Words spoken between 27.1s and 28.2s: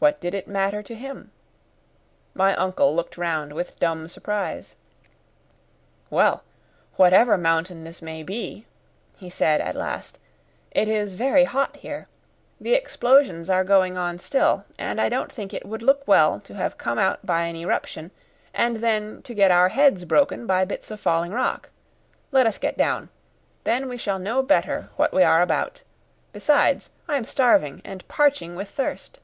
am starving, and